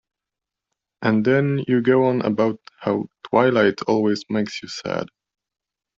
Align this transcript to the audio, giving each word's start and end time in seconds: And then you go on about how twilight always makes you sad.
And 1.03 1.23
then 1.23 1.63
you 1.67 1.83
go 1.83 2.05
on 2.07 2.21
about 2.23 2.57
how 2.79 3.05
twilight 3.25 3.83
always 3.83 4.25
makes 4.31 4.63
you 4.63 4.67
sad. 4.67 5.07